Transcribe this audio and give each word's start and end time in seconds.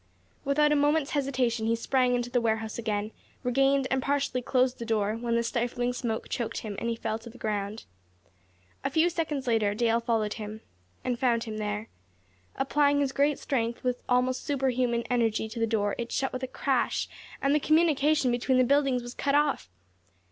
Without 0.43 0.71
a 0.71 0.75
moment's 0.75 1.11
hesitation, 1.11 1.67
he 1.67 1.75
sprang 1.75 2.15
into 2.15 2.31
the 2.31 2.41
warehouse 2.41 2.79
again; 2.79 3.11
regained 3.43 3.85
and 3.91 4.01
partially 4.01 4.41
closed 4.41 4.79
the 4.79 4.83
door, 4.83 5.13
when 5.13 5.35
the 5.35 5.43
stifling 5.43 5.93
smoke 5.93 6.27
choked 6.27 6.61
him, 6.61 6.75
and 6.79 6.89
he 6.89 6.95
fell 6.95 7.19
to 7.19 7.29
the 7.29 7.37
ground. 7.37 7.85
A 8.83 8.89
few 8.89 9.11
seconds 9.11 9.45
later, 9.45 9.75
Dale 9.75 9.99
followed 9.99 10.33
him, 10.33 10.61
and 11.03 11.19
found 11.19 11.43
him 11.43 11.57
there. 11.59 11.87
Applying 12.55 12.99
his 12.99 13.11
great 13.11 13.37
strength 13.37 13.83
with 13.83 14.01
almost 14.09 14.43
superhuman 14.43 15.03
energy 15.11 15.47
to 15.49 15.59
the 15.59 15.67
door, 15.67 15.93
it 15.99 16.11
shut 16.11 16.33
with 16.33 16.41
a 16.41 16.47
crash, 16.47 17.07
and 17.39 17.53
the 17.53 17.59
communication 17.59 18.31
between 18.31 18.57
the 18.57 18.63
buildings 18.63 19.03
was 19.03 19.13
cut 19.13 19.35
off! 19.35 19.69